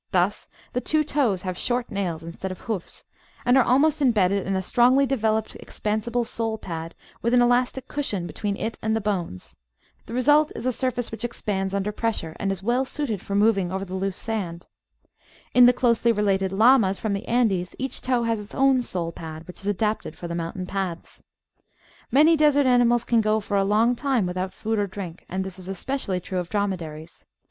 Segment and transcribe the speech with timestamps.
[0.09, 3.05] Thus the two toes have short nails instead of hoofs,
[3.45, 8.25] and are almost embedded in a strongly developed expansible sole pad with an elastic cushion
[8.25, 9.55] between it and the bones.
[10.07, 13.71] The result is a surface which expands under pressure, and is well suited for moving
[13.71, 14.65] over the loose sand.
[15.53, 19.45] In the closely related Llamas from the Andes each toe has its own sole pad,
[19.47, 21.21] which is adapted for the mountain ^aths.
[22.11, 25.59] Many desert animals can go for a long time without food or drink, and this
[25.59, 27.27] is especially true of dromedaries.